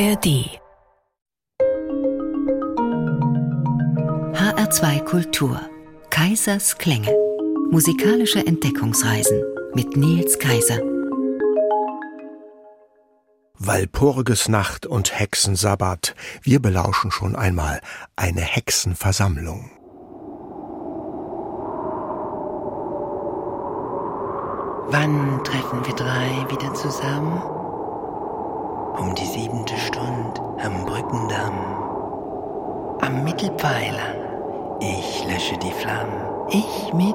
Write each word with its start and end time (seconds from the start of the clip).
ARD 0.00 0.60
HR2 4.32 5.04
Kultur 5.04 5.60
Kaisers 6.10 6.78
Klänge 6.78 7.12
Musikalische 7.72 8.46
Entdeckungsreisen 8.46 9.42
mit 9.74 9.96
Nils 9.96 10.38
Kaiser 10.38 10.78
Walpurgisnacht 13.58 14.86
und 14.86 15.18
Hexensabbat. 15.18 16.14
Wir 16.42 16.62
belauschen 16.62 17.10
schon 17.10 17.34
einmal 17.34 17.80
eine 18.14 18.42
Hexenversammlung. 18.42 19.68
Wann 24.90 25.42
treffen 25.42 25.84
wir 25.84 25.94
drei 25.96 26.46
wieder 26.50 26.72
zusammen? 26.74 27.57
Um 28.98 29.14
die 29.14 29.26
siebente 29.26 29.76
Stunde 29.76 30.40
am 30.64 30.84
Brückendamm. 30.84 31.52
Am 33.00 33.22
Mittelpfeiler. 33.22 34.14
Ich 34.80 35.24
lösche 35.24 35.56
die 35.58 35.70
Flammen. 35.70 36.20
Ich 36.50 36.92
mit. 36.92 37.14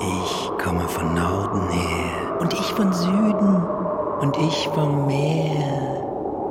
Ich 0.00 0.50
komme 0.62 0.86
von 0.88 1.14
Norden 1.14 1.68
her. 1.70 2.40
Und 2.40 2.52
ich 2.52 2.72
von 2.74 2.92
Süden. 2.92 3.62
Und 4.20 4.36
ich 4.36 4.68
vom 4.74 5.06
Meer. 5.06 5.96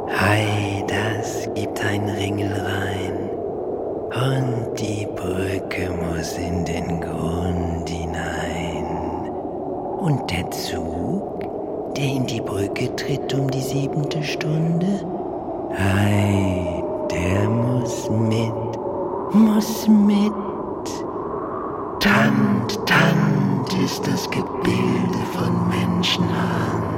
Hei, 0.09 0.84
das 0.87 1.48
gibt 1.53 1.84
ein 1.85 2.09
Ringel 2.09 2.51
rein. 2.51 3.29
Und 4.15 4.79
die 4.79 5.07
Brücke 5.15 5.89
muss 5.91 6.37
in 6.37 6.65
den 6.65 7.01
Grund 7.01 7.89
hinein. 7.89 9.29
Und 9.99 10.31
der 10.31 10.49
Zug, 10.51 11.24
der 11.98 12.05
in 12.05 12.26
die 12.26 12.41
Brücke 12.41 12.94
tritt 12.95 13.34
um 13.34 13.49
die 13.49 13.62
siebente 13.62 14.22
Stunde, 14.23 15.05
ei, 15.77 16.84
der 17.12 17.49
muss 17.49 18.10
mit, 18.10 19.34
muss 19.34 19.88
mit. 19.88 20.34
Tant, 21.99 22.85
tant 22.85 23.84
ist 23.84 24.05
das 24.05 24.29
Gebilde 24.29 25.20
von 25.34 25.70
Menschenhand. 25.70 26.95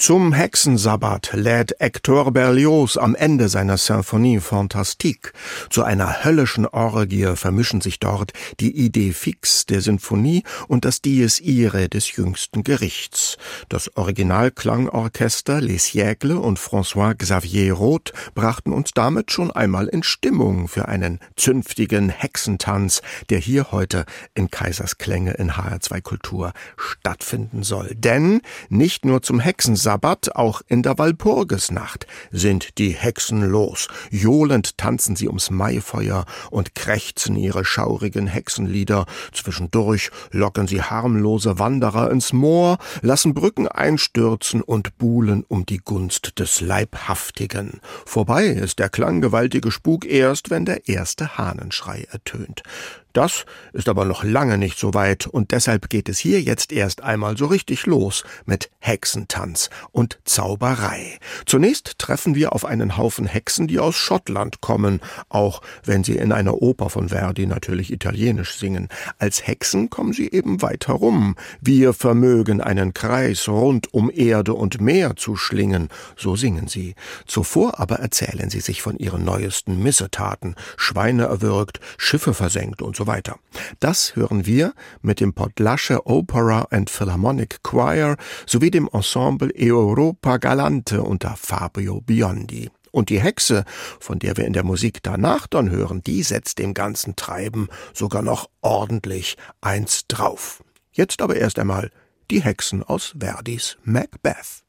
Zum 0.00 0.32
Hexensabbat 0.32 1.32
lädt 1.34 1.76
Hector 1.78 2.32
Berlioz 2.32 2.96
am 2.96 3.14
Ende 3.14 3.50
seiner 3.50 3.76
Symphonie 3.76 4.40
Fantastique. 4.40 5.34
Zu 5.68 5.82
einer 5.82 6.24
höllischen 6.24 6.64
Orgie 6.64 7.36
vermischen 7.36 7.82
sich 7.82 8.00
dort 8.00 8.32
die 8.60 8.74
Idee 8.74 9.12
fix 9.12 9.66
der 9.66 9.82
Sinfonie 9.82 10.42
und 10.68 10.86
das 10.86 11.02
Dies 11.02 11.38
irae 11.38 11.88
des 11.88 12.16
jüngsten 12.16 12.64
Gerichts. 12.64 13.36
Das 13.68 13.94
Originalklangorchester 13.94 15.60
Les 15.60 15.90
Siècles 15.90 16.38
und 16.38 16.58
François 16.58 17.14
Xavier 17.14 17.74
Roth 17.74 18.14
brachten 18.34 18.72
uns 18.72 18.92
damit 18.94 19.30
schon 19.30 19.50
einmal 19.50 19.86
in 19.86 20.02
Stimmung 20.02 20.68
für 20.68 20.88
einen 20.88 21.20
zünftigen 21.36 22.08
Hexentanz, 22.08 23.02
der 23.28 23.38
hier 23.38 23.70
heute 23.70 24.06
in 24.32 24.50
Kaisersklänge 24.50 25.34
in 25.34 25.52
HR2 25.52 26.00
Kultur 26.00 26.54
stattfinden 26.78 27.64
soll. 27.64 27.94
Denn 27.94 28.40
nicht 28.70 29.04
nur 29.04 29.20
zum 29.20 29.40
Hexensabbat 29.40 29.89
Sabbat, 29.90 30.36
auch 30.36 30.62
in 30.68 30.84
der 30.84 30.98
Walpurgisnacht, 30.98 32.06
sind 32.30 32.78
die 32.78 32.90
Hexen 32.90 33.42
los. 33.42 33.88
Johlend 34.12 34.78
tanzen 34.78 35.16
sie 35.16 35.26
ums 35.26 35.50
Maifeuer 35.50 36.26
und 36.52 36.76
krächzen 36.76 37.34
ihre 37.34 37.64
schaurigen 37.64 38.28
Hexenlieder. 38.28 39.06
Zwischendurch 39.32 40.12
locken 40.30 40.68
sie 40.68 40.80
harmlose 40.80 41.58
Wanderer 41.58 42.08
ins 42.12 42.32
Moor, 42.32 42.78
lassen 43.02 43.34
Brücken 43.34 43.66
einstürzen 43.66 44.62
und 44.62 44.96
buhlen 44.96 45.44
um 45.48 45.66
die 45.66 45.78
Gunst 45.78 46.38
des 46.38 46.60
Leibhaftigen. 46.60 47.80
Vorbei 48.06 48.46
ist 48.46 48.78
der 48.78 48.90
klanggewaltige 48.90 49.72
Spuk 49.72 50.06
erst, 50.06 50.50
wenn 50.50 50.66
der 50.66 50.86
erste 50.88 51.36
Hahnenschrei 51.36 52.06
ertönt. 52.12 52.62
Das 53.12 53.44
ist 53.72 53.88
aber 53.88 54.04
noch 54.04 54.22
lange 54.22 54.56
nicht 54.56 54.78
so 54.78 54.94
weit 54.94 55.26
und 55.26 55.50
deshalb 55.50 55.90
geht 55.90 56.08
es 56.08 56.18
hier 56.18 56.40
jetzt 56.40 56.70
erst 56.72 57.02
einmal 57.02 57.36
so 57.36 57.46
richtig 57.46 57.86
los 57.86 58.22
mit 58.46 58.70
Hexentanz 58.78 59.68
und 59.90 60.20
Zauberei. 60.24 61.18
Zunächst 61.44 61.98
treffen 61.98 62.36
wir 62.36 62.52
auf 62.52 62.64
einen 62.64 62.96
Haufen 62.96 63.26
Hexen, 63.26 63.66
die 63.66 63.80
aus 63.80 63.96
Schottland 63.96 64.60
kommen, 64.60 65.00
auch 65.28 65.60
wenn 65.84 66.04
sie 66.04 66.16
in 66.16 66.30
einer 66.30 66.62
Oper 66.62 66.88
von 66.88 67.08
Verdi 67.08 67.46
natürlich 67.46 67.92
italienisch 67.92 68.54
singen. 68.54 68.88
Als 69.18 69.46
Hexen 69.46 69.90
kommen 69.90 70.12
sie 70.12 70.30
eben 70.30 70.62
weiter 70.62 70.92
rum. 70.92 71.34
Wir 71.60 71.92
vermögen 71.92 72.60
einen 72.60 72.94
Kreis 72.94 73.48
rund 73.48 73.92
um 73.92 74.10
Erde 74.14 74.54
und 74.54 74.80
Meer 74.80 75.16
zu 75.16 75.34
schlingen, 75.34 75.88
so 76.16 76.36
singen 76.36 76.68
sie. 76.68 76.94
Zuvor 77.26 77.80
aber 77.80 77.96
erzählen 77.96 78.50
sie 78.50 78.60
sich 78.60 78.82
von 78.82 78.96
ihren 78.98 79.24
neuesten 79.24 79.82
Missetaten, 79.82 80.54
Schweine 80.76 81.24
erwürgt, 81.24 81.80
Schiffe 81.98 82.34
versenkt 82.34 82.82
und 82.82 82.99
so 83.00 83.06
weiter. 83.06 83.38
Das 83.80 84.14
hören 84.14 84.44
wir 84.44 84.74
mit 85.00 85.20
dem 85.20 85.32
Podlasche 85.32 86.06
Opera 86.06 86.66
and 86.70 86.90
Philharmonic 86.90 87.62
Choir 87.62 88.16
sowie 88.46 88.70
dem 88.70 88.88
Ensemble 88.92 89.50
Europa 89.56 90.36
Galante 90.36 91.02
unter 91.02 91.34
Fabio 91.36 92.02
Biondi. 92.02 92.70
Und 92.92 93.08
die 93.08 93.20
Hexe, 93.20 93.64
von 94.00 94.18
der 94.18 94.36
wir 94.36 94.44
in 94.44 94.52
der 94.52 94.64
Musik 94.64 95.02
danach 95.02 95.46
dann 95.46 95.70
hören, 95.70 96.02
die 96.02 96.22
setzt 96.22 96.58
dem 96.58 96.74
ganzen 96.74 97.16
Treiben 97.16 97.68
sogar 97.94 98.22
noch 98.22 98.50
ordentlich 98.60 99.36
eins 99.62 100.06
drauf. 100.06 100.62
Jetzt 100.92 101.22
aber 101.22 101.36
erst 101.36 101.58
einmal 101.58 101.90
die 102.30 102.42
Hexen 102.42 102.82
aus 102.82 103.14
Verdis 103.18 103.78
Macbeth. 103.82 104.64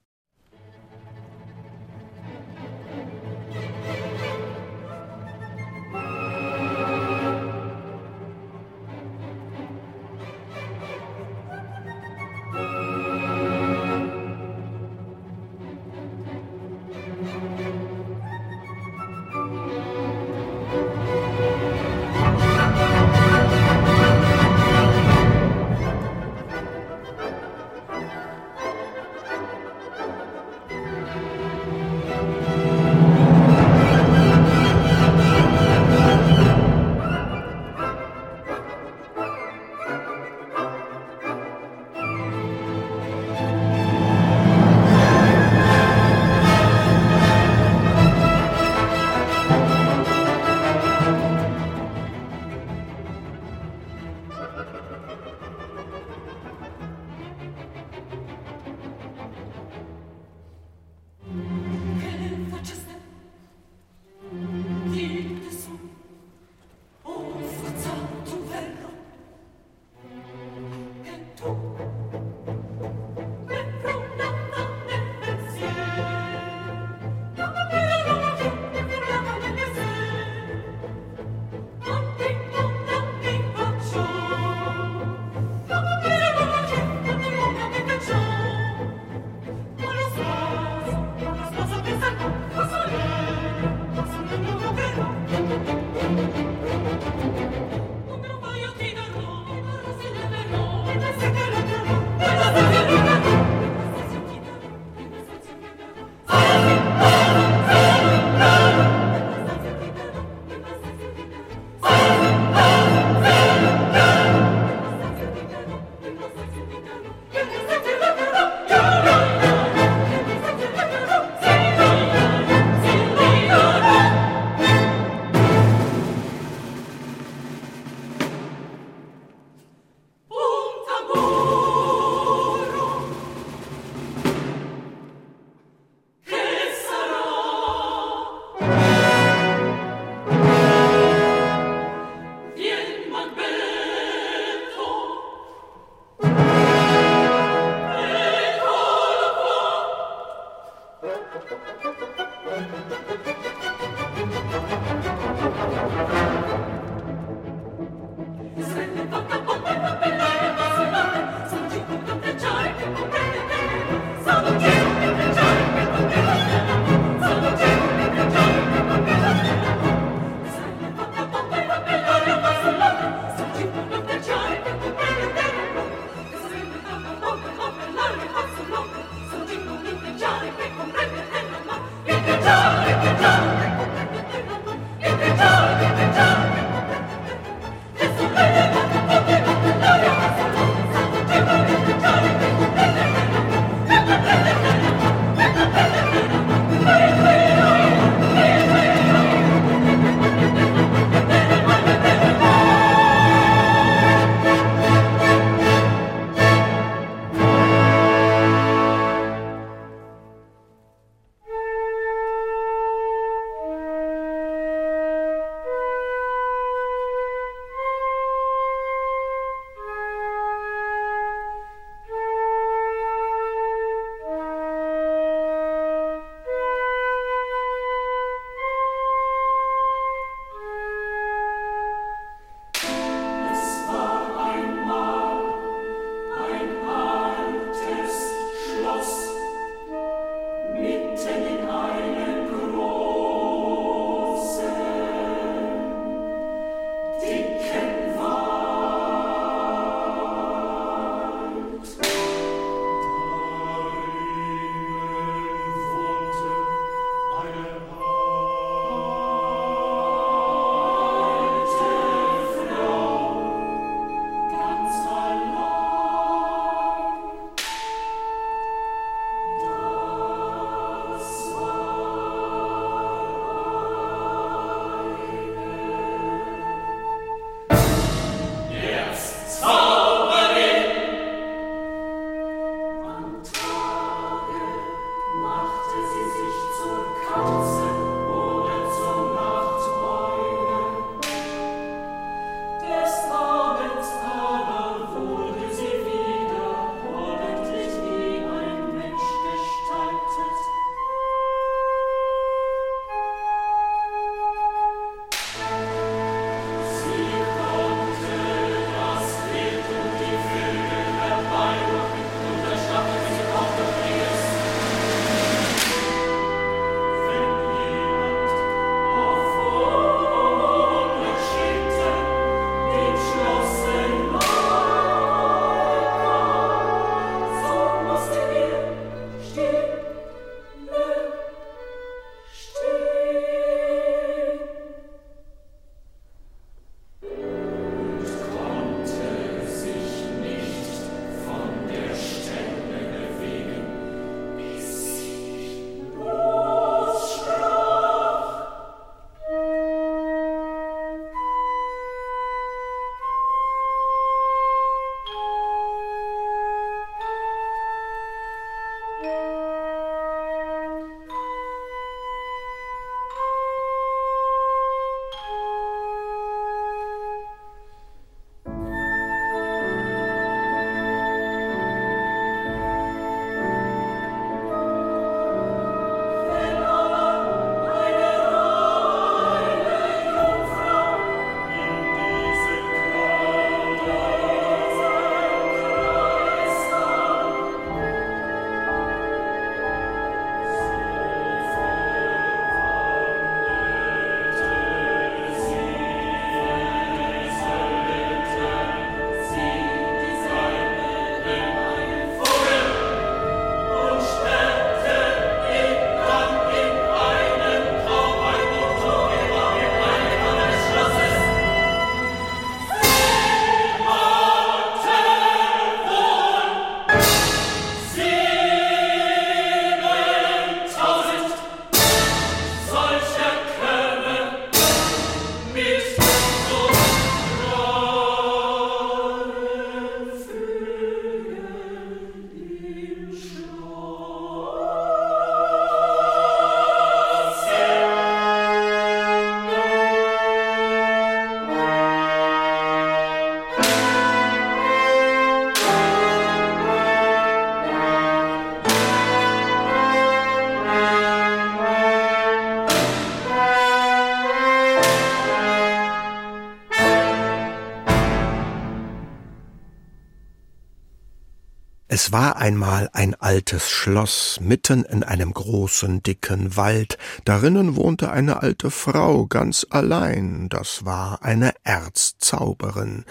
Es 462.13 462.33
war 462.33 462.57
einmal 462.57 463.09
ein 463.13 463.35
altes 463.35 463.89
Schloss 463.89 464.59
mitten 464.61 465.05
in 465.05 465.23
einem 465.23 465.53
großen, 465.53 466.21
dicken 466.21 466.75
Wald. 466.75 467.17
Darinnen 467.45 467.95
wohnte 467.95 468.33
eine 468.33 468.61
alte 468.61 468.91
Frau 468.91 469.45
ganz 469.45 469.87
allein. 469.89 470.67
Das 470.67 471.05
war 471.05 471.41
eine 471.41 471.71
Erzzauberin. 471.85 473.23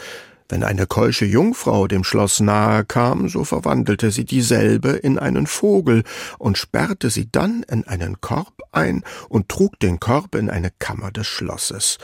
Wenn 0.48 0.64
eine 0.64 0.86
keusche 0.86 1.26
Jungfrau 1.26 1.88
dem 1.88 2.04
Schloss 2.04 2.40
nahe 2.40 2.86
kam, 2.86 3.28
so 3.28 3.44
verwandelte 3.44 4.10
sie 4.10 4.24
dieselbe 4.24 4.92
in 4.92 5.18
einen 5.18 5.46
Vogel 5.46 6.02
und 6.38 6.56
sperrte 6.56 7.10
sie 7.10 7.30
dann 7.30 7.62
in 7.64 7.86
einen 7.86 8.22
Korb 8.22 8.62
ein 8.72 9.04
und 9.28 9.50
trug 9.50 9.78
den 9.78 10.00
Korb 10.00 10.34
in 10.34 10.48
eine 10.48 10.70
Kammer 10.78 11.10
des 11.10 11.26
Schlosses. 11.26 11.98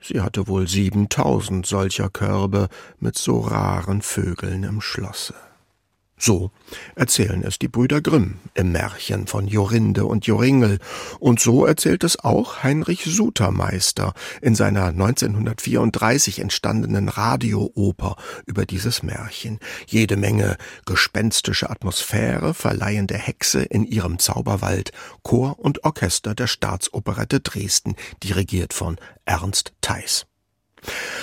Sie 0.00 0.22
hatte 0.22 0.48
wohl 0.48 0.66
siebentausend 0.66 1.66
solcher 1.66 2.08
Körbe 2.08 2.70
mit 3.00 3.18
so 3.18 3.40
raren 3.40 4.00
Vögeln 4.00 4.62
im 4.62 4.80
Schlosse. 4.80 5.34
So 6.24 6.52
erzählen 6.94 7.42
es 7.42 7.58
die 7.58 7.66
Brüder 7.66 8.00
Grimm 8.00 8.38
im 8.54 8.70
Märchen 8.70 9.26
von 9.26 9.48
Jorinde 9.48 10.06
und 10.06 10.24
Joringel, 10.24 10.78
und 11.18 11.40
so 11.40 11.66
erzählt 11.66 12.04
es 12.04 12.16
auch 12.16 12.62
Heinrich 12.62 13.04
Sutermeister 13.06 14.14
in 14.40 14.54
seiner 14.54 14.84
1934 14.84 16.38
entstandenen 16.38 17.08
Radiooper 17.08 18.14
über 18.46 18.66
dieses 18.66 19.02
Märchen. 19.02 19.58
Jede 19.88 20.16
Menge 20.16 20.58
gespenstische 20.86 21.68
Atmosphäre 21.68 22.54
verleihen 22.54 23.08
der 23.08 23.18
Hexe 23.18 23.64
in 23.64 23.82
ihrem 23.84 24.20
Zauberwald 24.20 24.92
Chor 25.24 25.58
und 25.58 25.82
Orchester 25.82 26.36
der 26.36 26.46
Staatsoperette 26.46 27.40
Dresden, 27.40 27.96
dirigiert 28.22 28.74
von 28.74 28.96
Ernst 29.24 29.72
Theis. 29.80 30.26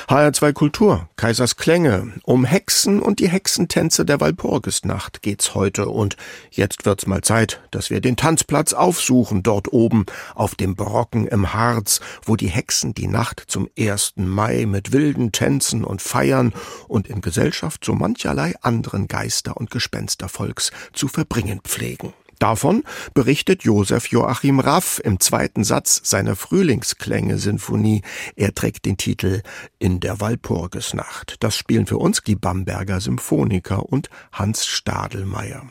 HR2 0.08 0.54
Kultur, 0.54 1.10
Kaisers 1.18 1.56
Klänge, 1.56 2.13
um 2.24 2.46
Hexen 2.46 3.01
und 3.01 3.20
die 3.20 3.30
Hexentänze 3.30 4.06
der 4.06 4.20
Walpurgisnacht 4.20 5.22
geht's 5.22 5.54
heute 5.54 5.88
und 5.89 6.18
jetzt 6.50 6.86
wird's 6.86 7.06
mal 7.06 7.22
Zeit, 7.22 7.62
dass 7.72 7.89
wir 7.89 8.01
den 8.01 8.16
Tanzplatz 8.16 8.74
aufsuchen, 8.74 9.44
dort 9.44 9.72
oben 9.72 10.06
auf 10.34 10.56
dem 10.56 10.75
Brocken 10.75 11.28
im 11.28 11.54
Harz, 11.54 12.00
wo 12.24 12.36
die 12.36 12.48
Hexen 12.48 12.94
die 12.94 13.08
Nacht 13.08 13.44
zum 13.48 13.70
ersten 13.75 14.28
Mai 14.28 14.66
mit 14.66 14.94
wilden 14.94 15.32
Tänzen 15.32 15.84
und 15.84 16.01
Feiern 16.01 16.54
und 16.88 17.08
in 17.08 17.22
Gesellschaft 17.22 17.86
so 17.86 17.94
mancherlei 17.94 18.56
anderen 18.62 19.08
Geister 19.08 19.58
und 19.58 19.70
Gespenstervolks 19.70 20.72
zu 20.94 21.08
verbringen 21.08 21.62
pflegen. 21.63 22.13
Davon 22.39 22.84
berichtet 23.13 23.63
Josef 23.63 24.08
Joachim 24.08 24.62
Raff 24.62 25.01
im 25.03 25.19
zweiten 25.19 25.65
Satz 25.65 26.01
seiner 26.05 26.38
Frühlingsklänge-Sinfonie. 26.38 28.01
Er 28.38 28.55
trägt 28.55 28.86
den 28.86 28.96
Titel 28.96 29.41
In 29.77 30.00
der 30.00 30.22
Walpurgisnacht. 30.22 31.36
Das 31.41 31.58
spielen 31.58 31.86
für 31.86 31.98
uns 31.98 32.22
die 32.22 32.36
Bamberger 32.36 33.01
Symphoniker 33.01 33.86
und 33.86 34.10
Hans 34.31 34.65
Stadelmeier. 34.65 35.69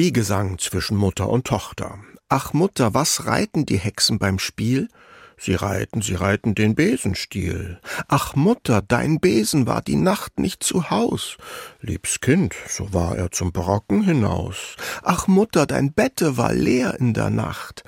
Zwiegesang 0.00 0.56
zwischen 0.56 0.96
Mutter 0.96 1.28
und 1.28 1.46
Tochter. 1.46 1.98
Ach 2.30 2.54
Mutter, 2.54 2.94
was 2.94 3.26
reiten 3.26 3.66
die 3.66 3.76
Hexen 3.76 4.18
beim 4.18 4.38
Spiel? 4.38 4.88
Sie 5.36 5.52
reiten, 5.52 6.00
sie 6.00 6.14
reiten 6.14 6.54
den 6.54 6.74
Besenstiel. 6.74 7.78
Ach 8.08 8.34
Mutter, 8.34 8.80
dein 8.80 9.20
Besen 9.20 9.66
war 9.66 9.82
die 9.82 9.96
Nacht 9.96 10.40
nicht 10.40 10.62
zu 10.62 10.88
Haus. 10.88 11.36
Liebs 11.82 12.20
Kind, 12.20 12.54
so 12.66 12.94
war 12.94 13.14
er 13.14 13.30
zum 13.30 13.52
Brocken 13.52 14.02
hinaus. 14.02 14.76
Ach 15.02 15.26
Mutter, 15.26 15.66
dein 15.66 15.92
Bette 15.92 16.38
war 16.38 16.54
leer 16.54 16.98
in 16.98 17.12
der 17.12 17.28
Nacht. 17.28 17.84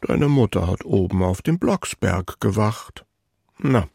Deine 0.00 0.26
Mutter 0.26 0.66
hat 0.66 0.84
oben 0.84 1.22
auf 1.22 1.42
dem 1.42 1.60
Blocksberg 1.60 2.40
gewacht. 2.40 3.04
Na, 3.58 3.86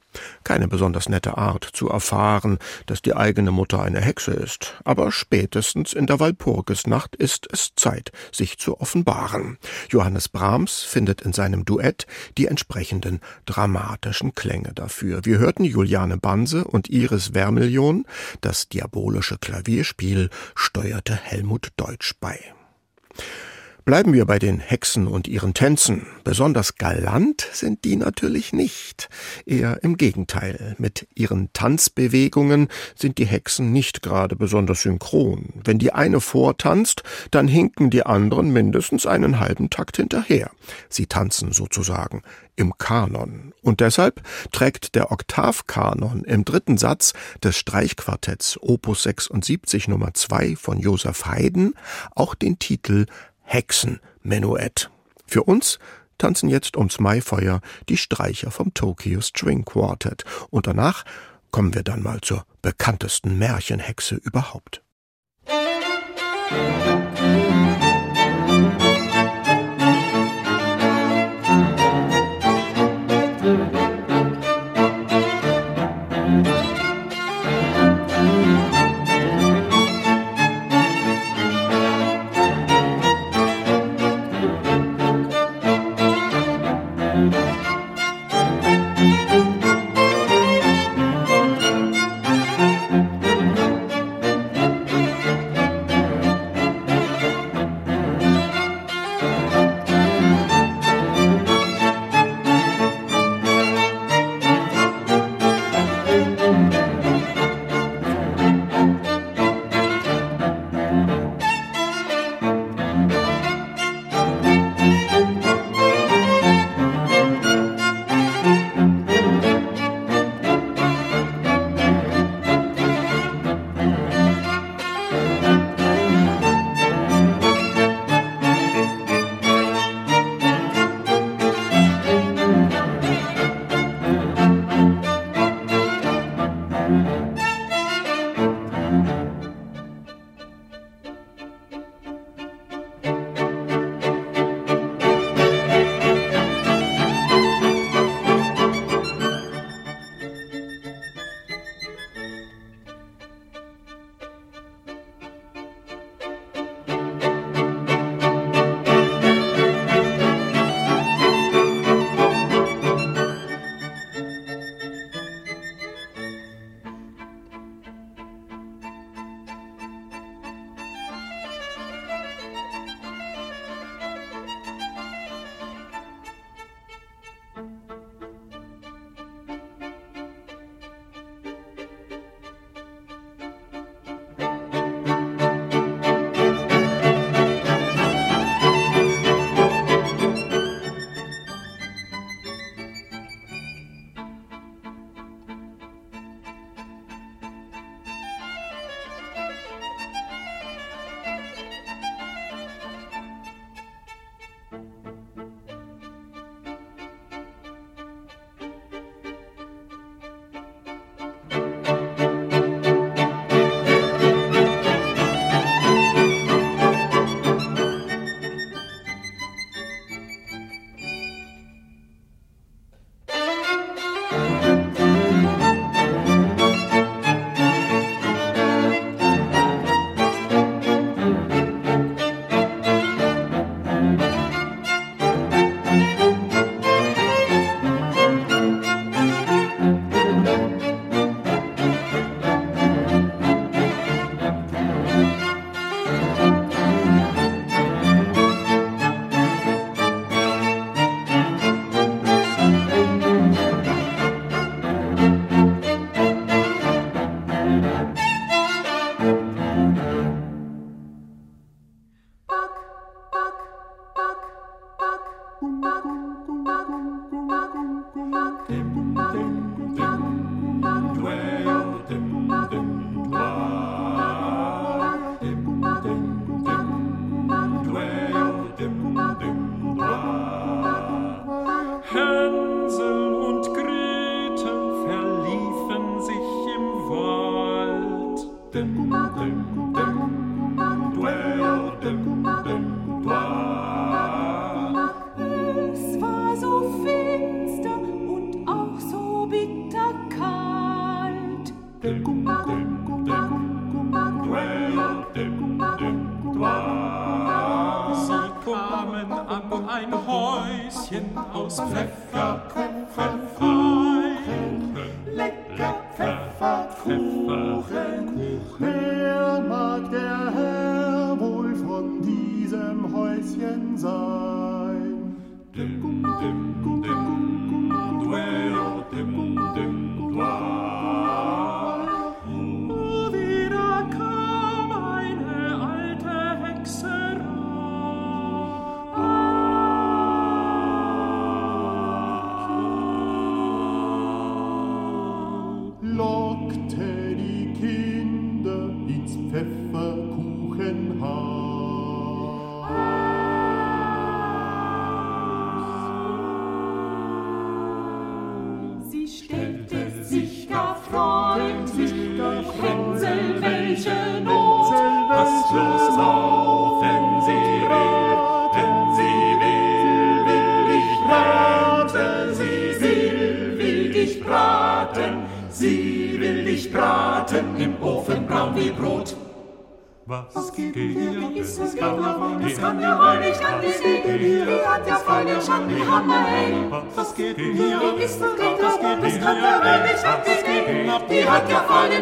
keine 0.44 0.68
besonders 0.68 1.10
nette 1.10 1.38
Art 1.38 1.64
zu 1.64 1.90
erfahren, 1.90 2.60
dass 2.86 3.02
die 3.02 3.16
eigene 3.16 3.52
Mutter 3.52 3.82
eine 3.82 4.02
Hexe 4.02 4.32
ist, 4.32 4.76
aber 4.84 5.12
spätestens 5.12 5.94
in 5.94 6.08
der 6.08 6.20
Walpurgisnacht 6.20 7.16
ist 7.16 7.48
es 7.52 7.72
Zeit, 7.76 8.12
sich 8.32 8.58
zu 8.58 8.80
offenbaren. 8.80 9.58
Johannes 9.90 10.30
Brahms 10.30 10.82
findet 10.82 11.22
in 11.22 11.34
seinem 11.34 11.66
Duett 11.66 12.08
die 12.38 12.48
entsprechenden 12.48 13.22
dramatischen 13.46 14.36
Klänge 14.36 14.74
dafür. 14.74 15.22
Wir 15.24 15.40
hörten 15.40 15.64
Juliane 15.64 16.18
Banse 16.18 16.64
und 16.64 16.90
Iris 16.90 17.32
Vermillion, 17.34 18.06
das 18.42 18.70
diabolische 18.70 19.38
Klavierspiel 19.38 20.30
steuerte 20.56 21.16
Helmut 21.16 21.70
Deutsch 21.78 22.14
bei. 22.20 22.40
Bleiben 23.88 24.12
wir 24.12 24.26
bei 24.26 24.38
den 24.38 24.60
Hexen 24.60 25.08
und 25.08 25.30
ihren 25.30 25.54
Tänzen. 25.54 26.08
Besonders 26.26 26.76
galant 26.76 27.48
sind 27.54 27.86
die 27.86 27.96
natürlich 27.96 28.52
nicht. 28.52 29.08
Eher 29.46 29.82
im 29.82 29.96
Gegenteil. 29.96 30.76
Mit 30.78 31.08
ihren 31.16 31.54
Tanzbewegungen 31.54 32.68
sind 32.96 33.18
die 33.18 33.26
Hexen 33.26 33.72
nicht 33.72 34.02
gerade 34.02 34.36
besonders 34.36 34.82
synchron. 34.82 35.54
Wenn 35.64 35.80
die 35.80 35.94
eine 35.94 36.20
vortanzt, 36.20 37.04
dann 37.32 37.48
hinken 37.48 37.90
die 37.90 38.06
anderen 38.06 38.52
mindestens 38.52 39.06
einen 39.06 39.40
halben 39.40 39.70
Takt 39.70 39.96
hinterher. 39.96 40.52
Sie 40.90 41.06
tanzen 41.06 41.54
sozusagen 41.54 42.24
im 42.58 42.78
Kanon. 42.78 43.54
Und 43.62 43.80
deshalb 43.80 44.22
trägt 44.52 44.96
der 44.96 45.14
Oktavkanon 45.14 46.26
im 46.26 46.44
dritten 46.44 46.78
Satz 46.78 47.14
des 47.42 47.56
Streichquartetts 47.56 48.60
Opus 48.62 49.04
76 49.04 49.88
Nummer 49.88 50.14
2 50.14 50.58
von 50.58 50.78
Josef 50.78 51.26
Haydn 51.26 51.74
auch 52.16 52.36
den 52.36 52.60
Titel 52.60 53.06
Hexenmenuett. 53.48 54.92
Für 55.26 55.44
uns 55.44 55.80
tanzen 56.18 56.50
jetzt 56.50 56.78
ums 56.78 57.00
Maifeuer 57.00 57.62
die 57.90 57.98
Streicher 57.98 58.52
vom 58.52 58.74
Tokyo 58.74 59.22
String 59.22 59.66
Quartet 59.66 60.24
und 60.50 60.68
danach 60.68 61.04
kommen 61.52 61.74
wir 61.74 61.84
dann 61.84 62.04
mal 62.04 62.22
zur 62.22 62.46
bekanntesten 62.62 63.38
Märchenhexe 63.38 64.16
überhaupt. 64.16 64.84
Musik 66.50 67.17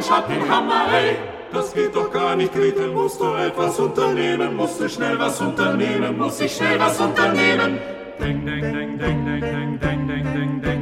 Schattenhammer, 0.03 0.87
hey, 0.89 1.15
das 1.51 1.73
geht 1.73 1.95
doch 1.95 2.11
gar 2.11 2.35
nicht, 2.35 2.53
Gretel, 2.53 2.91
musst 2.91 3.19
du 3.19 3.33
etwas 3.33 3.79
unternehmen, 3.79 4.55
musst 4.55 4.79
du 4.79 4.89
schnell 4.89 5.17
was 5.17 5.39
unternehmen, 5.41 6.17
muss 6.17 6.39
ich 6.41 6.55
schnell 6.55 6.79
was 6.79 6.99
unternehmen. 6.99 7.79
Ding, 8.19 8.45
ding, 8.45 8.61
ding, 8.61 8.97
ding, 8.99 9.25
ding, 9.25 9.41
ding, 9.41 9.79
ding, 9.79 10.07
ding, 10.07 10.33
ding, 10.33 10.61
ding, 10.61 10.74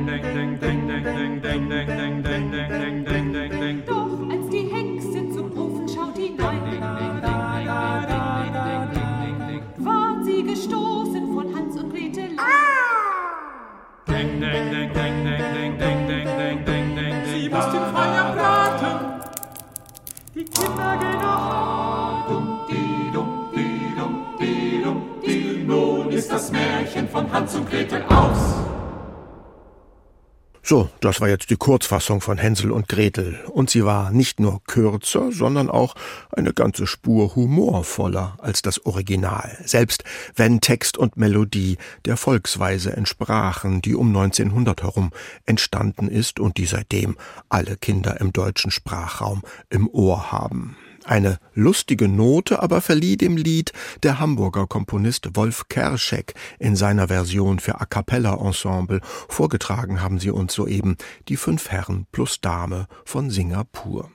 Märchen 26.53 27.09
von 27.09 27.31
Hans 27.31 27.55
und 27.55 27.69
Gretel 27.69 28.03
aus. 28.03 28.63
So, 30.65 30.89
das 31.01 31.19
war 31.19 31.27
jetzt 31.27 31.49
die 31.49 31.57
Kurzfassung 31.57 32.21
von 32.21 32.37
Hänsel 32.37 32.71
und 32.71 32.87
Gretel. 32.87 33.37
Und 33.51 33.69
sie 33.69 33.83
war 33.83 34.11
nicht 34.11 34.39
nur 34.39 34.61
kürzer, 34.63 35.29
sondern 35.33 35.69
auch 35.69 35.93
eine 36.31 36.53
ganze 36.53 36.87
Spur 36.87 37.35
humorvoller 37.35 38.37
als 38.39 38.61
das 38.61 38.85
Original. 38.85 39.57
Selbst 39.65 40.05
wenn 40.37 40.61
Text 40.61 40.97
und 40.97 41.17
Melodie 41.17 41.77
der 42.05 42.15
Volksweise 42.15 42.95
entsprachen, 42.95 43.81
die 43.81 43.93
um 43.93 44.07
1900 44.07 44.83
herum 44.83 45.11
entstanden 45.45 46.07
ist 46.07 46.39
und 46.39 46.55
die 46.55 46.65
seitdem 46.65 47.17
alle 47.49 47.75
Kinder 47.75 48.21
im 48.21 48.31
deutschen 48.31 48.71
Sprachraum 48.71 49.41
im 49.69 49.89
Ohr 49.89 50.31
haben. 50.31 50.77
Eine 51.05 51.37
lustige 51.53 52.07
Note 52.07 52.61
aber 52.61 52.81
verlieh 52.81 53.17
dem 53.17 53.37
Lied 53.37 53.73
der 54.03 54.19
Hamburger 54.19 54.67
Komponist 54.67 55.35
Wolf 55.35 55.67
Kerschek 55.67 56.33
in 56.59 56.75
seiner 56.75 57.09
Version 57.09 57.59
für 57.59 57.81
A 57.81 57.85
cappella 57.85 58.35
Ensemble. 58.35 59.01
Vorgetragen 59.27 60.01
haben 60.01 60.19
sie 60.19 60.31
uns 60.31 60.53
soeben 60.53 60.97
die 61.27 61.37
fünf 61.37 61.69
Herren 61.69 62.07
plus 62.11 62.39
Dame 62.41 62.87
von 63.05 63.29
Singapur. 63.29 64.11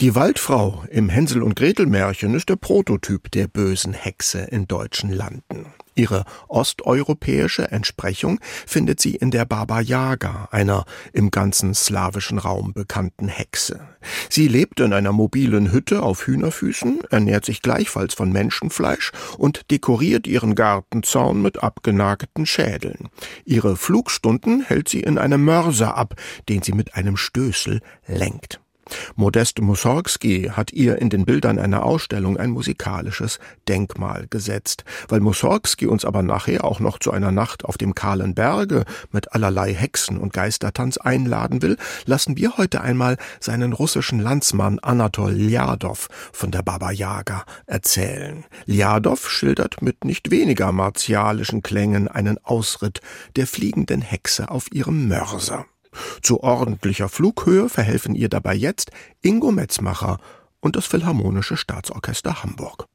Die 0.00 0.14
Waldfrau 0.14 0.84
im 0.90 1.08
Hänsel 1.08 1.42
und 1.42 1.54
Gretel 1.54 1.86
Märchen 1.86 2.34
ist 2.34 2.48
der 2.48 2.56
Prototyp 2.56 3.30
der 3.30 3.46
bösen 3.46 3.92
Hexe 3.92 4.40
in 4.40 4.66
deutschen 4.66 5.10
Landen. 5.10 5.66
Ihre 5.94 6.24
osteuropäische 6.48 7.70
Entsprechung 7.70 8.40
findet 8.66 9.00
sie 9.00 9.14
in 9.14 9.30
der 9.30 9.44
Baba 9.44 9.80
Yaga, 9.80 10.48
einer 10.50 10.86
im 11.12 11.30
ganzen 11.30 11.74
slawischen 11.74 12.38
Raum 12.38 12.72
bekannten 12.72 13.28
Hexe. 13.28 13.80
Sie 14.30 14.48
lebt 14.48 14.80
in 14.80 14.92
einer 14.92 15.12
mobilen 15.12 15.70
Hütte 15.70 16.02
auf 16.02 16.26
Hühnerfüßen, 16.26 17.00
ernährt 17.10 17.44
sich 17.44 17.60
gleichfalls 17.60 18.14
von 18.14 18.32
Menschenfleisch 18.32 19.12
und 19.36 19.70
dekoriert 19.70 20.26
ihren 20.26 20.54
Gartenzaun 20.54 21.42
mit 21.42 21.62
abgenagten 21.62 22.46
Schädeln. 22.46 23.10
Ihre 23.44 23.76
Flugstunden 23.76 24.62
hält 24.62 24.88
sie 24.88 25.00
in 25.00 25.18
einem 25.18 25.44
Mörser 25.44 25.96
ab, 25.96 26.14
den 26.48 26.62
sie 26.62 26.72
mit 26.72 26.94
einem 26.94 27.16
Stößel 27.18 27.80
lenkt. 28.06 28.61
Modest 29.16 29.60
Mussorgsky 29.60 30.50
hat 30.52 30.72
ihr 30.72 30.98
in 30.98 31.10
den 31.10 31.24
Bildern 31.24 31.58
einer 31.58 31.84
Ausstellung 31.84 32.36
ein 32.36 32.50
musikalisches 32.50 33.38
Denkmal 33.68 34.26
gesetzt. 34.28 34.84
Weil 35.08 35.20
Mussorgsky 35.20 35.86
uns 35.86 36.04
aber 36.04 36.22
nachher 36.22 36.64
auch 36.64 36.80
noch 36.80 36.98
zu 36.98 37.10
einer 37.10 37.32
Nacht 37.32 37.64
auf 37.64 37.78
dem 37.78 37.94
kahlen 37.94 38.34
Berge 38.34 38.84
mit 39.10 39.32
allerlei 39.32 39.74
Hexen 39.74 40.18
und 40.18 40.32
Geistertanz 40.32 40.96
einladen 40.96 41.62
will, 41.62 41.76
lassen 42.06 42.36
wir 42.36 42.56
heute 42.56 42.80
einmal 42.80 43.16
seinen 43.40 43.72
russischen 43.72 44.20
Landsmann 44.20 44.78
Anatol 44.78 45.32
Ljadow 45.32 46.08
von 46.32 46.50
der 46.50 46.62
Baba 46.62 46.90
Yaga 46.90 47.44
erzählen. 47.66 48.44
Ljadow 48.66 49.28
schildert 49.28 49.82
mit 49.82 50.04
nicht 50.04 50.30
weniger 50.30 50.72
martialischen 50.72 51.62
Klängen 51.62 52.08
einen 52.08 52.38
Ausritt 52.44 53.00
der 53.36 53.46
fliegenden 53.46 54.02
Hexe 54.02 54.50
auf 54.50 54.72
ihrem 54.72 55.08
Mörser. 55.08 55.66
Zu 56.22 56.42
ordentlicher 56.42 57.08
Flughöhe 57.08 57.68
verhelfen 57.68 58.14
ihr 58.14 58.28
dabei 58.28 58.54
jetzt 58.54 58.90
Ingo 59.20 59.52
Metzmacher 59.52 60.18
und 60.60 60.76
das 60.76 60.86
Philharmonische 60.86 61.56
Staatsorchester 61.56 62.42
Hamburg. 62.42 62.86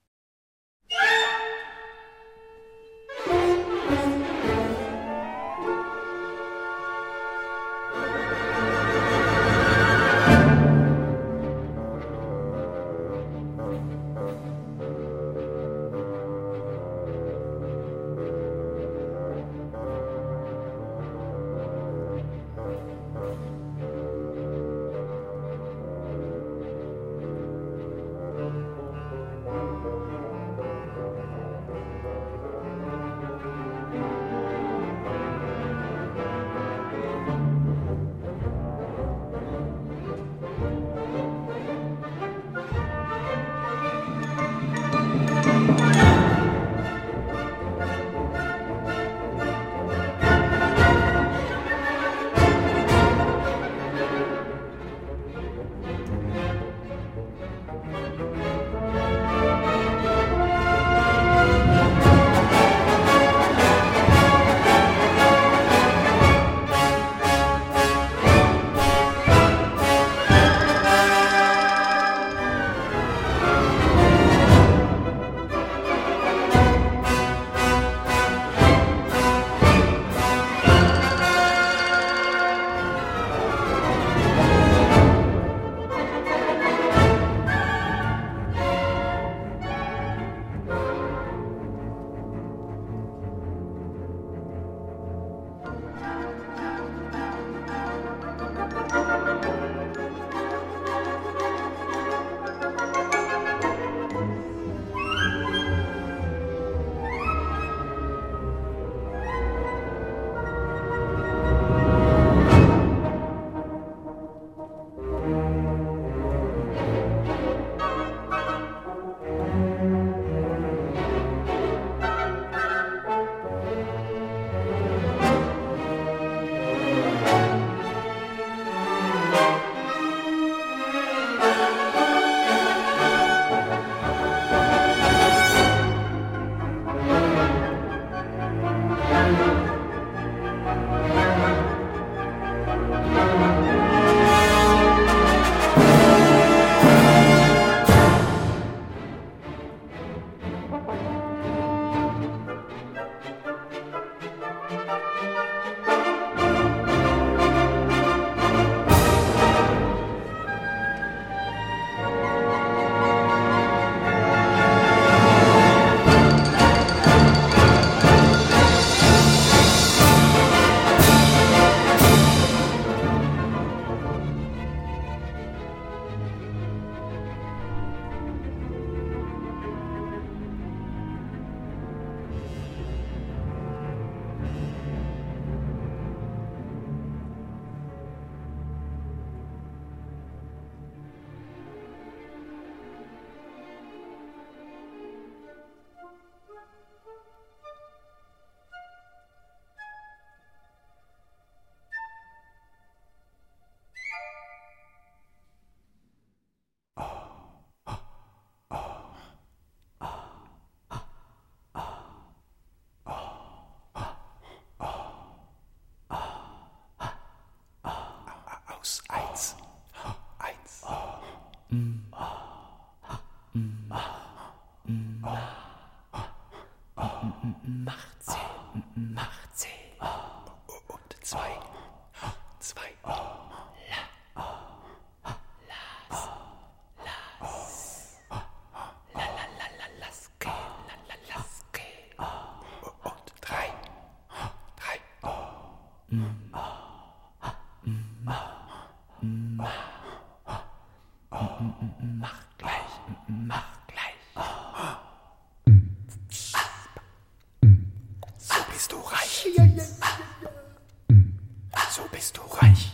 So 261.97 262.03
bist 262.11 262.37
du 262.37 262.41
reich. 262.57 262.93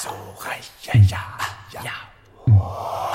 So 0.00 0.10
reich, 0.38 0.70
ja, 0.84 0.94
ja, 0.94 1.18
ja. 1.82 3.07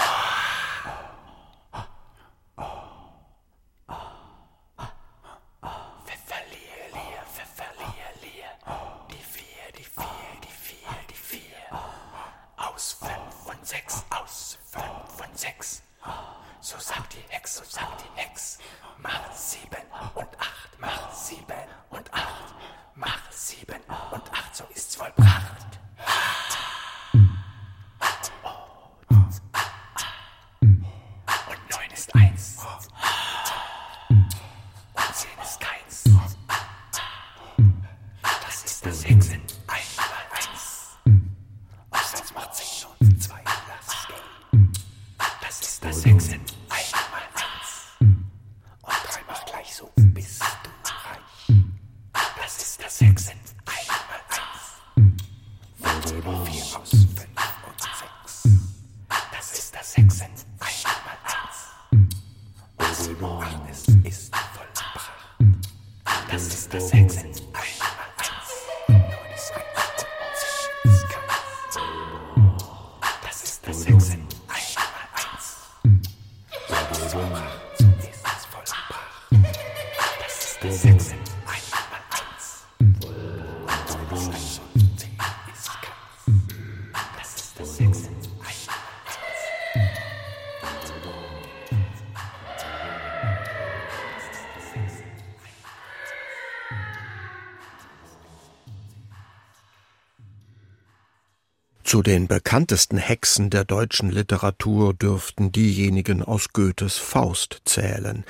Zu 101.94 102.02
den 102.02 102.28
bekanntesten 102.28 102.98
Hexen 102.98 103.52
der 103.52 103.66
deutschen 103.66 104.10
Literatur 104.10 104.96
dürften 104.96 105.52
diejenigen 105.52 106.24
aus 106.24 106.52
Goethes 106.52 106.98
Faust 106.98 107.62
zählen. 107.66 108.26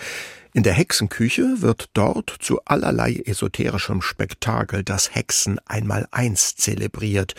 In 0.56 0.62
der 0.62 0.74
Hexenküche 0.74 1.64
wird 1.64 1.90
dort 1.96 2.36
zu 2.40 2.64
allerlei 2.66 3.24
esoterischem 3.26 4.04
Spektakel 4.04 4.84
das 4.84 5.16
Hexen 5.16 5.60
einmal 5.66 6.08
eins 6.12 6.56
zelebriert. 6.56 7.34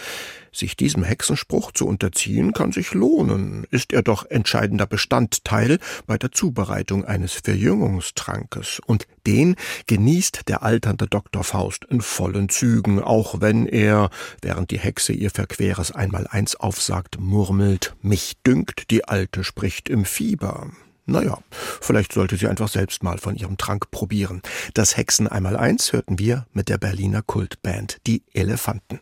Sich 0.50 0.76
diesem 0.76 1.04
Hexenspruch 1.04 1.70
zu 1.70 1.86
unterziehen 1.86 2.52
kann 2.52 2.72
sich 2.72 2.92
lohnen, 2.92 3.68
ist 3.70 3.92
er 3.92 4.02
doch 4.02 4.28
entscheidender 4.28 4.86
Bestandteil 4.86 5.78
bei 6.08 6.18
der 6.18 6.32
Zubereitung 6.32 7.04
eines 7.04 7.34
Verjüngungstrankes. 7.34 8.80
Und 8.84 9.06
den 9.28 9.54
genießt 9.86 10.48
der 10.48 10.64
alternde 10.64 11.06
Dr. 11.06 11.44
Faust 11.44 11.84
in 11.84 12.00
vollen 12.00 12.48
Zügen, 12.48 13.00
auch 13.00 13.40
wenn 13.40 13.66
er, 13.66 14.10
während 14.42 14.72
die 14.72 14.80
Hexe 14.80 15.12
ihr 15.12 15.30
verqueres 15.30 15.92
Einmaleins 15.92 16.56
aufsagt, 16.56 17.20
murmelt, 17.20 17.94
mich 18.02 18.38
dünkt, 18.44 18.90
die 18.90 19.04
Alte 19.04 19.44
spricht 19.44 19.88
im 19.88 20.04
Fieber. 20.04 20.72
Naja, 21.06 21.38
vielleicht 21.50 22.12
sollte 22.12 22.36
sie 22.36 22.48
einfach 22.48 22.68
selbst 22.68 23.02
mal 23.02 23.18
von 23.18 23.36
ihrem 23.36 23.58
Trank 23.58 23.90
probieren. 23.90 24.40
Das 24.72 24.96
Hexen 24.96 25.28
einmal 25.28 25.56
eins 25.56 25.92
hörten 25.92 26.18
wir 26.18 26.46
mit 26.52 26.68
der 26.68 26.78
Berliner 26.78 27.22
Kultband 27.22 27.98
Die 28.06 28.22
Elefanten. 28.32 29.00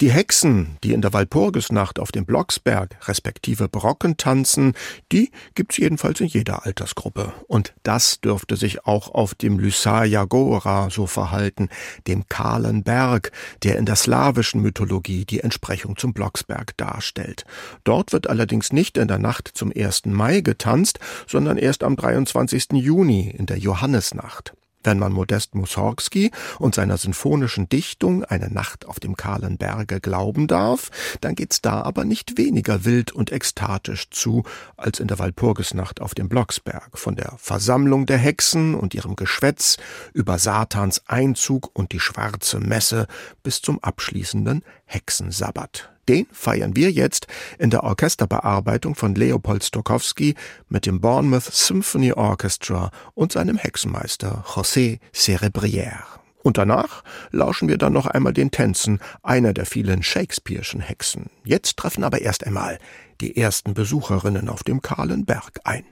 Die 0.00 0.10
Hexen, 0.10 0.76
die 0.82 0.92
in 0.92 1.02
der 1.02 1.12
Walpurgisnacht 1.12 2.00
auf 2.00 2.10
dem 2.10 2.24
Blocksberg 2.24 2.96
respektive 3.06 3.68
Brocken 3.68 4.16
tanzen, 4.16 4.72
die 5.12 5.30
gibt's 5.54 5.76
jedenfalls 5.76 6.20
in 6.20 6.26
jeder 6.26 6.66
Altersgruppe. 6.66 7.32
Und 7.46 7.74
das 7.84 8.20
dürfte 8.20 8.56
sich 8.56 8.86
auch 8.86 9.14
auf 9.14 9.36
dem 9.36 9.60
Lysaia 9.60 10.24
Gora 10.24 10.90
so 10.90 11.06
verhalten, 11.06 11.68
dem 12.08 12.28
kahlen 12.28 12.82
Berg, 12.82 13.30
der 13.62 13.76
in 13.76 13.86
der 13.86 13.94
slawischen 13.94 14.60
Mythologie 14.62 15.24
die 15.24 15.40
Entsprechung 15.40 15.96
zum 15.96 16.12
Blocksberg 16.12 16.76
darstellt. 16.76 17.44
Dort 17.84 18.12
wird 18.12 18.28
allerdings 18.28 18.72
nicht 18.72 18.98
in 18.98 19.06
der 19.06 19.18
Nacht 19.18 19.48
zum 19.54 19.72
1. 19.74 20.06
Mai 20.06 20.40
getanzt, 20.40 20.98
sondern 21.28 21.56
erst 21.56 21.84
am 21.84 21.94
23. 21.94 22.72
Juni 22.72 23.30
in 23.30 23.46
der 23.46 23.58
Johannesnacht. 23.58 24.54
Wenn 24.84 24.98
man 24.98 25.12
Modest 25.12 25.54
Mussorgsky 25.54 26.30
und 26.58 26.74
seiner 26.74 26.98
sinfonischen 26.98 27.68
Dichtung 27.68 28.24
Eine 28.24 28.48
Nacht 28.48 28.86
auf 28.86 29.00
dem 29.00 29.16
kahlen 29.16 29.56
Berge 29.56 30.00
glauben 30.00 30.46
darf, 30.46 30.90
dann 31.20 31.34
geht's 31.34 31.62
da 31.62 31.82
aber 31.82 32.04
nicht 32.04 32.38
weniger 32.38 32.84
wild 32.84 33.12
und 33.12 33.32
ekstatisch 33.32 34.10
zu 34.10 34.44
als 34.76 35.00
in 35.00 35.08
der 35.08 35.18
Walpurgisnacht 35.18 36.00
auf 36.00 36.14
dem 36.14 36.28
Blocksberg. 36.28 36.98
Von 36.98 37.16
der 37.16 37.34
Versammlung 37.38 38.06
der 38.06 38.18
Hexen 38.18 38.74
und 38.74 38.94
ihrem 38.94 39.16
Geschwätz 39.16 39.78
über 40.12 40.38
Satans 40.38 41.02
Einzug 41.06 41.70
und 41.74 41.92
die 41.92 42.00
schwarze 42.00 42.60
Messe 42.60 43.06
bis 43.42 43.62
zum 43.62 43.82
abschließenden 43.82 44.62
Hexensabbat. 44.84 45.93
Den 46.08 46.26
feiern 46.32 46.76
wir 46.76 46.90
jetzt 46.90 47.26
in 47.58 47.70
der 47.70 47.84
Orchesterbearbeitung 47.84 48.94
von 48.94 49.14
Leopold 49.14 49.64
Stokowski 49.64 50.34
mit 50.68 50.86
dem 50.86 51.00
Bournemouth 51.00 51.44
Symphony 51.44 52.12
Orchestra 52.12 52.90
und 53.14 53.32
seinem 53.32 53.56
Hexenmeister 53.56 54.44
José 54.46 54.98
Cerebrière. 55.14 56.02
Und 56.42 56.58
danach 56.58 57.02
lauschen 57.30 57.68
wir 57.68 57.78
dann 57.78 57.94
noch 57.94 58.06
einmal 58.06 58.34
den 58.34 58.50
Tänzen 58.50 59.00
einer 59.22 59.54
der 59.54 59.64
vielen 59.64 60.02
Shakespeare'schen 60.02 60.80
Hexen. 60.80 61.30
Jetzt 61.42 61.78
treffen 61.78 62.04
aber 62.04 62.20
erst 62.20 62.46
einmal 62.46 62.78
die 63.22 63.38
ersten 63.38 63.72
Besucherinnen 63.72 64.50
auf 64.50 64.62
dem 64.62 64.82
kahlen 64.82 65.24
Berg 65.24 65.60
ein. 65.64 65.84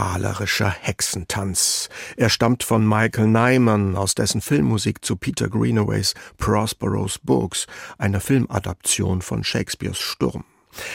Malerischer 0.00 0.70
Hexentanz. 0.70 1.90
Er 2.16 2.30
stammt 2.30 2.62
von 2.62 2.88
Michael 2.88 3.26
Nyman 3.26 3.96
aus 3.96 4.14
dessen 4.14 4.40
Filmmusik 4.40 5.04
zu 5.04 5.14
Peter 5.14 5.50
Greenaways 5.50 6.14
Prospero's 6.38 7.18
Books, 7.18 7.66
einer 7.98 8.20
Filmadaption 8.20 9.20
von 9.20 9.44
Shakespeares 9.44 9.98
Sturm. 9.98 10.44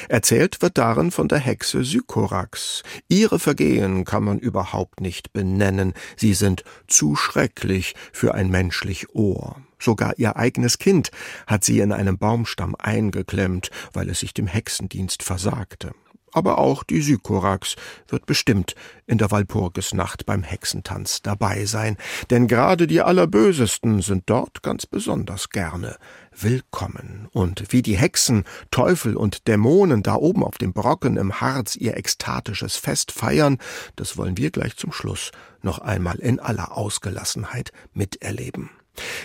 Erzählt 0.09 0.63
wird 0.63 0.79
darin 0.79 1.11
von 1.11 1.27
der 1.27 1.37
Hexe 1.37 1.83
Sykorax. 1.83 2.81
Ihre 3.07 3.37
Vergehen 3.37 4.05
kann 4.05 4.23
man 4.23 4.39
überhaupt 4.39 5.01
nicht 5.01 5.33
benennen, 5.33 5.93
sie 6.17 6.33
sind 6.33 6.63
zu 6.87 7.15
schrecklich 7.15 7.93
für 8.11 8.33
ein 8.33 8.49
menschlich 8.49 9.13
Ohr. 9.13 9.57
Sogar 9.77 10.17
ihr 10.17 10.35
eigenes 10.35 10.79
Kind 10.79 11.11
hat 11.45 11.63
sie 11.63 11.79
in 11.79 11.91
einem 11.91 12.17
Baumstamm 12.17 12.73
eingeklemmt, 12.79 13.69
weil 13.93 14.09
es 14.09 14.21
sich 14.21 14.33
dem 14.33 14.47
Hexendienst 14.47 15.21
versagte 15.21 15.91
aber 16.35 16.57
auch 16.57 16.83
die 16.83 17.01
Sykorax 17.01 17.75
wird 18.07 18.25
bestimmt 18.25 18.75
in 19.07 19.17
der 19.17 19.31
Walpurgisnacht 19.31 20.25
beim 20.25 20.43
Hexentanz 20.43 21.21
dabei 21.21 21.65
sein, 21.65 21.97
denn 22.29 22.47
gerade 22.47 22.87
die 22.87 23.01
Allerbösesten 23.01 24.01
sind 24.01 24.23
dort 24.27 24.63
ganz 24.63 24.85
besonders 24.85 25.49
gerne 25.49 25.97
willkommen. 26.37 27.27
Und 27.31 27.71
wie 27.71 27.81
die 27.81 27.97
Hexen, 27.97 28.43
Teufel 28.69 29.15
und 29.15 29.47
Dämonen 29.47 30.03
da 30.03 30.15
oben 30.15 30.43
auf 30.43 30.57
dem 30.57 30.73
Brocken 30.73 31.17
im 31.17 31.39
Harz 31.39 31.75
ihr 31.75 31.95
ekstatisches 31.95 32.75
Fest 32.75 33.11
feiern, 33.11 33.57
das 33.95 34.17
wollen 34.17 34.37
wir 34.37 34.51
gleich 34.51 34.75
zum 34.75 34.91
Schluss 34.91 35.31
noch 35.61 35.79
einmal 35.79 36.17
in 36.17 36.39
aller 36.39 36.75
Ausgelassenheit 36.77 37.71
miterleben. 37.93 38.69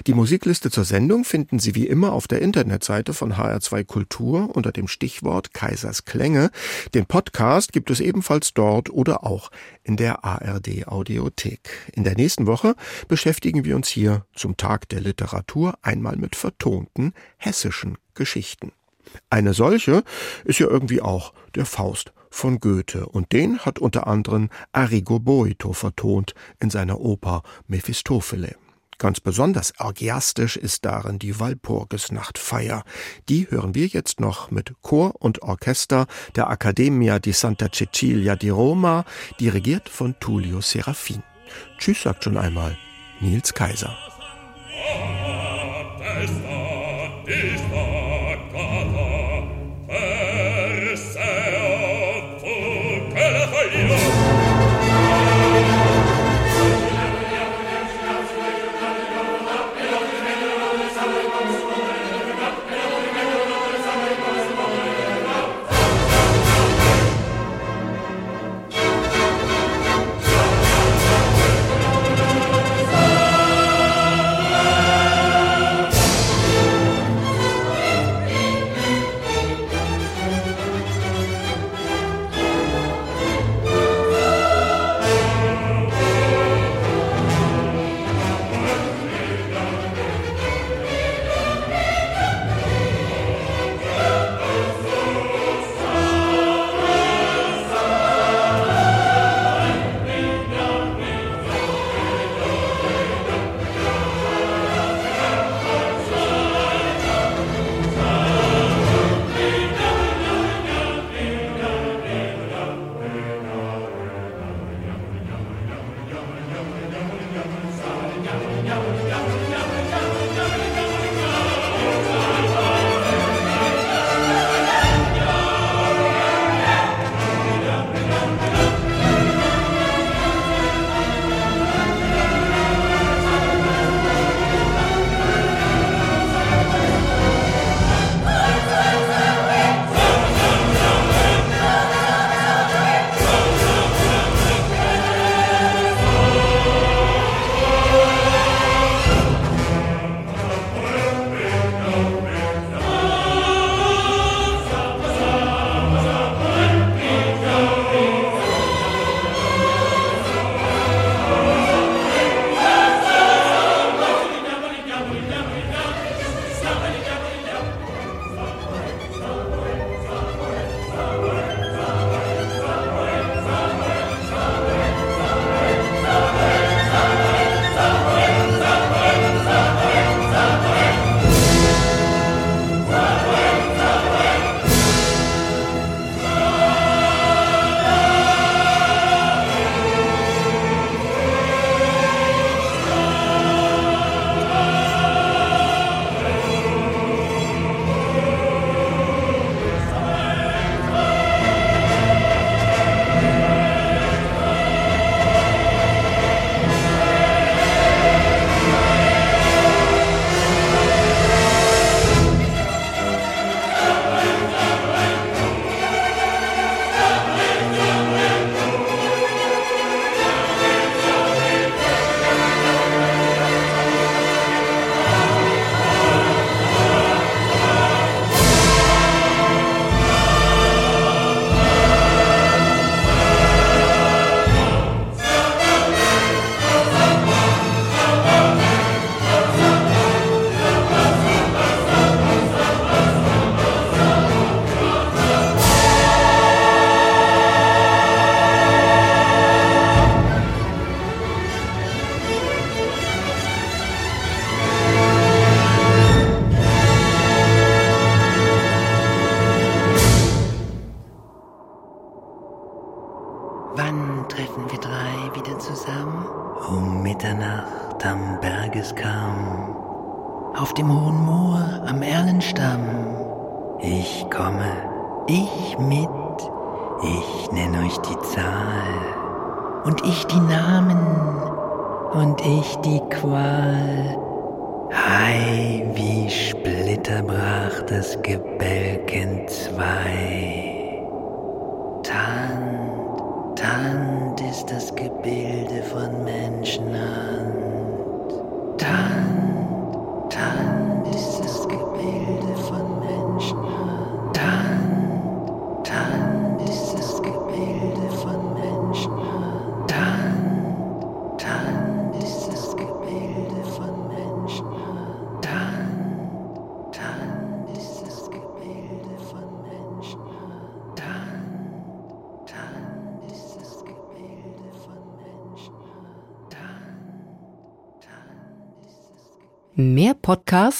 Die 0.06 0.14
Musikliste 0.14 0.70
zur 0.70 0.84
Sendung 0.84 1.24
finden 1.24 1.58
Sie 1.58 1.74
wie 1.74 1.86
immer 1.86 2.12
auf 2.12 2.28
der 2.28 2.42
Internetseite 2.42 3.12
von 3.12 3.34
HR2 3.34 3.84
Kultur 3.84 4.54
unter 4.54 4.72
dem 4.72 4.88
Stichwort 4.88 5.54
Kaisers 5.54 6.04
Klänge. 6.04 6.50
Den 6.94 7.06
Podcast 7.06 7.72
gibt 7.72 7.90
es 7.90 8.00
ebenfalls 8.00 8.54
dort 8.54 8.90
oder 8.90 9.24
auch 9.24 9.50
in 9.82 9.96
der 9.96 10.24
ARD 10.24 10.86
Audiothek. 10.86 11.70
In 11.92 12.04
der 12.04 12.16
nächsten 12.16 12.46
Woche 12.46 12.74
beschäftigen 13.08 13.64
wir 13.64 13.76
uns 13.76 13.88
hier 13.88 14.24
zum 14.34 14.56
Tag 14.56 14.88
der 14.88 15.00
Literatur 15.00 15.74
einmal 15.82 16.16
mit 16.16 16.36
vertonten 16.36 17.12
hessischen 17.36 17.98
Geschichten. 18.14 18.72
Eine 19.28 19.54
solche 19.54 20.04
ist 20.44 20.58
ja 20.58 20.68
irgendwie 20.68 21.00
auch 21.00 21.32
der 21.54 21.66
Faust 21.66 22.12
von 22.30 22.60
Goethe 22.60 23.06
und 23.06 23.32
den 23.32 23.60
hat 23.60 23.78
unter 23.78 24.06
anderem 24.06 24.50
Arrigo 24.72 25.18
Boito 25.18 25.72
vertont 25.72 26.34
in 26.60 26.70
seiner 26.70 27.00
Oper 27.00 27.42
Mephistophele. 27.66 28.56
Ganz 29.00 29.18
besonders 29.18 29.72
orgiastisch 29.80 30.58
ist 30.58 30.84
darin 30.84 31.18
die 31.18 31.40
Walpurgisnachtfeier. 31.40 32.84
Die 33.30 33.50
hören 33.50 33.74
wir 33.74 33.86
jetzt 33.86 34.20
noch 34.20 34.50
mit 34.50 34.74
Chor 34.82 35.14
und 35.18 35.40
Orchester 35.40 36.06
der 36.36 36.50
Accademia 36.50 37.18
di 37.18 37.32
Santa 37.32 37.72
Cecilia 37.72 38.36
di 38.36 38.50
Roma, 38.50 39.06
dirigiert 39.40 39.88
von 39.88 40.20
Tullio 40.20 40.60
Serafin. 40.60 41.22
Tschüss 41.78 42.02
sagt 42.02 42.24
schon 42.24 42.36
einmal 42.36 42.76
Nils 43.20 43.54
Kaiser. 43.54 43.96